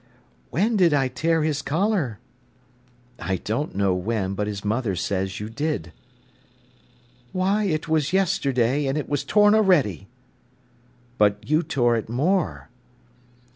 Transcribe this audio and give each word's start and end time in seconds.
"When 0.49 0.77
did 0.77 0.95
I 0.95 1.09
tear 1.09 1.43
his 1.43 1.61
collar?" 1.61 2.17
"I 3.19 3.35
don't 3.37 3.75
know 3.75 3.93
when, 3.93 4.33
but 4.33 4.47
his 4.47 4.65
mother 4.65 4.95
says 4.95 5.39
you 5.39 5.47
did." 5.47 5.91
"Why—it 7.33 7.87
was 7.87 8.11
yesterday—an' 8.11 8.97
it 8.97 9.07
was 9.07 9.23
torn 9.23 9.53
a'ready." 9.53 10.07
"But 11.19 11.47
you 11.47 11.61
tore 11.61 11.95
it 11.97 12.09
more." 12.09 12.69